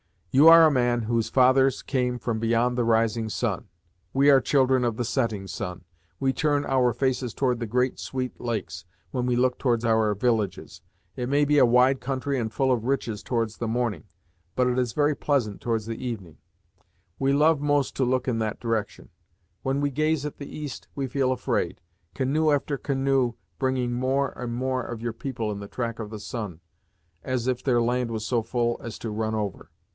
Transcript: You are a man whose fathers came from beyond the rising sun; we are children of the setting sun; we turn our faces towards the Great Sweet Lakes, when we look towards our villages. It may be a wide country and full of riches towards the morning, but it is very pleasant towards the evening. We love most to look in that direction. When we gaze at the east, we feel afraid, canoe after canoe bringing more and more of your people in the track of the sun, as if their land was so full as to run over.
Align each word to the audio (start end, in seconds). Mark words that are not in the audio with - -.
You 0.31 0.47
are 0.47 0.65
a 0.65 0.71
man 0.71 1.03
whose 1.03 1.29
fathers 1.29 1.83
came 1.83 2.17
from 2.17 2.39
beyond 2.39 2.75
the 2.75 2.85
rising 2.85 3.29
sun; 3.29 3.67
we 4.13 4.29
are 4.31 4.39
children 4.41 4.83
of 4.85 4.95
the 4.95 5.03
setting 5.03 5.45
sun; 5.45 5.83
we 6.21 6.31
turn 6.33 6.65
our 6.65 6.91
faces 6.93 7.33
towards 7.35 7.59
the 7.59 7.67
Great 7.67 7.99
Sweet 7.99 8.39
Lakes, 8.39 8.85
when 9.11 9.25
we 9.25 9.35
look 9.35 9.59
towards 9.59 9.83
our 9.85 10.15
villages. 10.15 10.81
It 11.17 11.27
may 11.27 11.43
be 11.45 11.59
a 11.59 11.65
wide 11.67 11.99
country 11.99 12.39
and 12.39 12.51
full 12.51 12.71
of 12.71 12.85
riches 12.85 13.21
towards 13.21 13.57
the 13.57 13.67
morning, 13.67 14.05
but 14.55 14.67
it 14.67 14.79
is 14.79 14.93
very 14.93 15.15
pleasant 15.15 15.59
towards 15.61 15.85
the 15.85 16.03
evening. 16.03 16.37
We 17.19 17.31
love 17.33 17.59
most 17.59 17.95
to 17.97 18.05
look 18.05 18.27
in 18.27 18.39
that 18.39 18.59
direction. 18.61 19.09
When 19.63 19.81
we 19.81 19.91
gaze 19.91 20.25
at 20.25 20.37
the 20.37 20.47
east, 20.49 20.87
we 20.95 21.07
feel 21.07 21.31
afraid, 21.33 21.81
canoe 22.15 22.51
after 22.51 22.77
canoe 22.77 23.35
bringing 23.59 23.93
more 23.93 24.31
and 24.35 24.55
more 24.55 24.81
of 24.81 25.01
your 25.01 25.13
people 25.13 25.51
in 25.51 25.59
the 25.59 25.67
track 25.67 25.99
of 25.99 26.09
the 26.09 26.19
sun, 26.21 26.61
as 27.21 27.47
if 27.47 27.61
their 27.61 27.81
land 27.81 28.09
was 28.09 28.25
so 28.25 28.41
full 28.41 28.79
as 28.81 28.97
to 28.99 29.11
run 29.11 29.35
over. 29.35 29.69